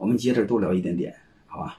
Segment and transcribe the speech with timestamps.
[0.00, 1.14] 我们接着多聊一点点，
[1.46, 1.78] 好吧？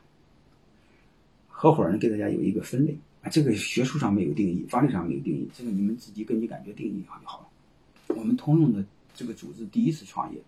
[1.47, 8.15] 合伙人给大家有一个分类啊，这个学术上没有定义，法律上没有定义，这个你们自己根据感觉定义好就好了。
[8.15, 10.39] 我们通用的这个组织第一次创业，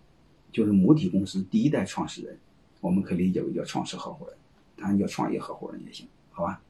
[0.52, 2.38] 就是母体公司第一代创始人，
[2.80, 4.36] 我们可以理解为叫创始合伙人，
[4.76, 6.62] 当然叫创业合伙人也行，好吧？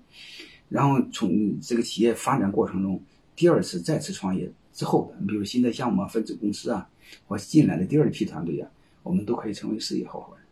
[0.70, 2.98] 然后从这个企业发展过程中，
[3.36, 6.88] 第二次再次创业之后的，比如新的项目啊、分子公司啊，
[7.26, 8.70] 或进来的第二批团队啊，
[9.02, 10.43] 我们都可以成为事业合伙人，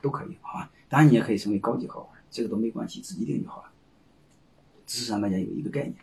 [0.00, 0.70] 都可以，好吧？
[0.88, 2.24] 当然你也可以成为高级合伙人。
[2.30, 3.72] 这个都没关系，自己定就好了。
[4.86, 5.94] 只是让大家有一个概念。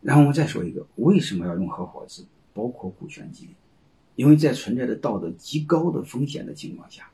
[0.00, 2.24] 然后我们再说一个，为什么要用合伙制，
[2.54, 3.50] 包括股权激励？
[4.16, 7.10] 因为在存在着道德极高的风险的情况下，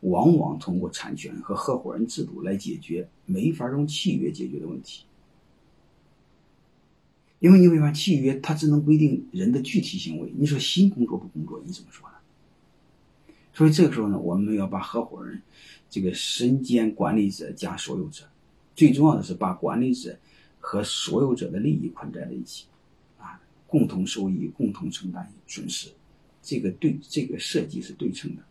[0.00, 5.04] 往往通过产权和合伙人制度来解决没法用契约解决的问题。
[7.38, 10.32] 因为你会发现，契约它只能规定人的具体行为。
[10.36, 12.15] 你说新工作不工作，你怎么说呢？
[13.56, 15.40] 所以这个时候呢，我们要把合伙人。
[15.88, 18.24] 这个身兼管理者加所有者，
[18.74, 20.18] 最重要的是把管理者
[20.58, 22.66] 和所有者的利益捆在了一起，
[23.18, 25.88] 啊，共同受益，共同承担损失，
[26.42, 28.42] 这个对这个设计是对称的，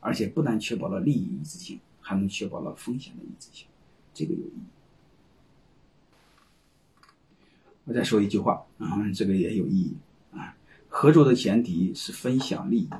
[0.00, 3.68] 而且不但确保了利益一致性，还能确保了风险的一致性，
[4.12, 4.66] 这个有意义。
[7.84, 9.94] 我再说一句话，啊，这个也有意义
[10.32, 10.56] 啊，
[10.88, 12.90] 合作的前提是分享利益，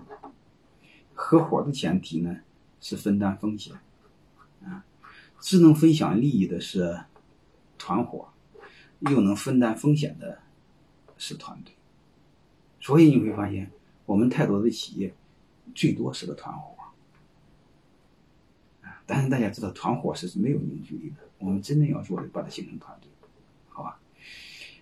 [1.16, 2.36] 合伙的前提呢？
[2.78, 3.74] 是分担风险，
[4.62, 4.84] 啊，
[5.40, 7.04] 只能分享利益的是
[7.78, 8.28] 团伙，
[9.00, 10.40] 又能分担风险的
[11.16, 11.74] 是团队。
[12.78, 13.72] 所以你会发现，
[14.04, 15.14] 我们太多的企业
[15.74, 16.76] 最多是个团伙，
[18.82, 21.16] 啊，但是大家知道，团伙是没有凝聚力的。
[21.38, 23.08] 我们真正要做的，把它形成团队，
[23.70, 23.98] 好吧？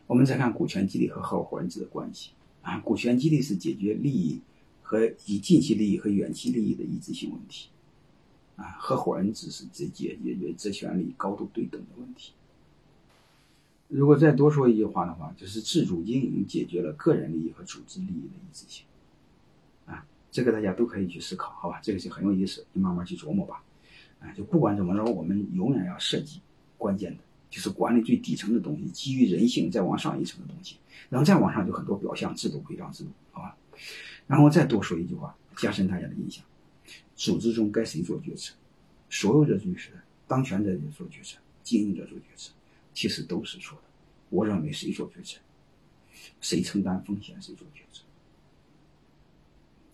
[0.07, 4.43] 我们再看股权激励和合伙人制的关系，啊，股权激励是解决利益
[4.95, 7.69] 和以近期利益和远期利益的一致性问题。
[8.57, 12.33] 啊，合伙人只是直接解决职权利高度对等的问题。
[13.89, 18.85] 如果再多说一句话的话，就是自主经营解决了个人利益和组织利益的一致性。
[19.87, 21.81] 啊，这个大家都可以去思考，好吧？
[21.83, 23.65] 这个是很有意思，你慢慢去琢磨吧。
[24.21, 26.41] 啊，就不管怎么着，我们永远要设计
[26.79, 27.19] 关键的，
[27.51, 30.77] 就是管理最底层的东西，基于人性再往上一层的东西，
[31.11, 33.57] 然后再往上就很多表象制度、规章制度，好吧？
[34.27, 36.45] 然后再多说一句话，加深大家的印象。
[37.15, 38.55] 组织中该谁做决策？
[39.09, 39.91] 所有者做决策，
[40.27, 42.53] 当权者做决策，经营者做决策，
[42.93, 43.85] 其实都是错的。
[44.31, 45.39] 我认为谁做决策，
[46.41, 48.03] 谁承担风险，谁做决策。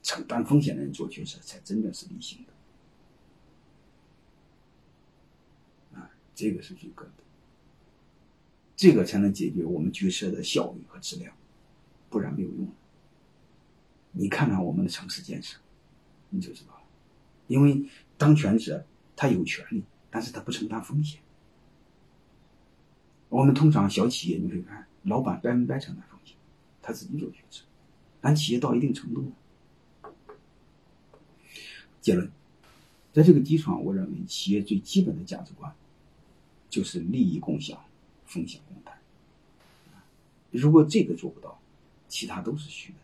[0.02, 2.38] 承担风险的人做决策，才真的是理性
[5.92, 5.98] 的。
[5.98, 7.26] 啊，这个是最根本，
[8.74, 11.36] 这个才能解决我们决策的效率和质量，
[12.08, 12.59] 不然没有用。
[14.20, 15.56] 你看看我们的城市建设，
[16.28, 16.82] 你就知道了。
[17.46, 17.88] 因为
[18.18, 18.84] 当权者
[19.16, 21.18] 他有权利，但是他不承担风险。
[23.30, 26.36] 我们通常小企业你会看，老板百分百承担风险，
[26.82, 27.64] 他自己做决策。
[28.20, 29.32] 但企业到一定程度，
[32.02, 32.30] 结论，
[33.14, 35.74] 在这个基础上，我认为企业最基本的价值观
[36.68, 37.82] 就是利益共享、
[38.26, 38.94] 风险共担。
[40.50, 41.58] 如果这个做不到，
[42.06, 42.98] 其他都是虚的。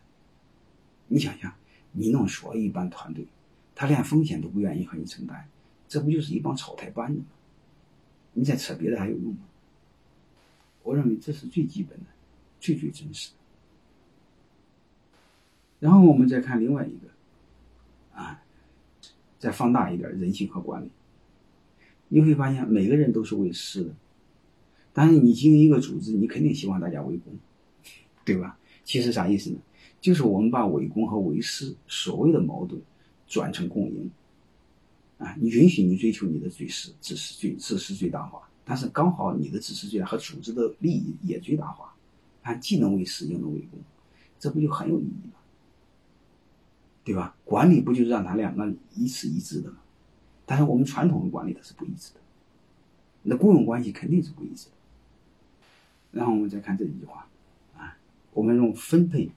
[1.07, 1.53] 你想想，
[1.91, 3.25] 你弄所一般团队。
[3.75, 5.47] 他连风险都不愿意和你承担，
[5.87, 7.25] 这不就是一帮草台班子吗？
[8.33, 9.41] 你再扯别的还有用吗？
[10.81, 12.05] 我认为这是最基本的，
[12.59, 13.35] 最最真实的。
[15.79, 18.41] 然后我们再看另外一个，啊，
[19.37, 20.89] 再放大一点人性和管理，
[22.07, 23.91] 你会发现每个人都是为师的，
[24.91, 27.35] 但是你经营一个组织，你肯定希望大家围攻，
[28.25, 28.57] 对吧？
[28.83, 29.57] 其实啥意思呢？
[30.01, 32.81] 就是我们把围攻和为师所谓的矛盾。
[33.29, 34.09] 转成共赢，
[35.17, 41.93] 啊，你允许你追求你的最私，自私最自私最大化，但是刚好你的自私最大和组织的利益也最大化，
[42.43, 43.77] 啊，既能为私又能为公，
[44.39, 45.33] 这不就很有意义吗？
[47.03, 47.35] 对吧？
[47.43, 49.79] 管理不就是让他两个一致一致的吗？
[50.45, 52.21] 但是我们传统的管理它是不一致的，
[53.23, 54.71] 那雇佣关系肯定是不一致的。
[56.11, 57.27] 然后我们再看这一句话，
[57.75, 57.97] 啊，
[58.31, 59.29] 我们用分配。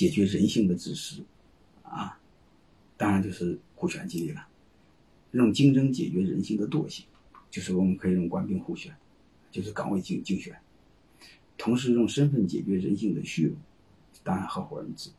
[0.00, 1.22] 解决人性的自私，
[1.82, 2.18] 啊，
[2.96, 4.40] 当然就是股权激励了；
[5.32, 7.04] 用竞争解决人性的惰性，
[7.50, 8.96] 就是我们可以用官兵互选，
[9.50, 10.54] 就是岗位竞竞选；
[11.58, 13.56] 同时用身份解决人性的虚荣，
[14.24, 15.10] 当然合伙人制；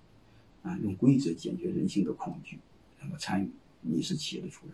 [0.63, 2.57] 啊，用规则解决人性的恐惧，
[3.00, 3.51] 那么参与，
[3.81, 4.74] 你是企业的主人。